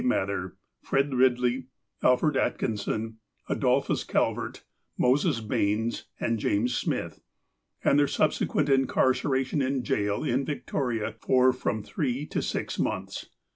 [0.03, 1.67] Mather, Fred Eidley,
[2.01, 4.63] Alfred Atkinson, Adolphus Calvert,
[4.97, 7.21] Moses Baines, and James Smith,
[7.83, 13.29] and their sub sequent incarceration in jail in Victoria for from three to six months.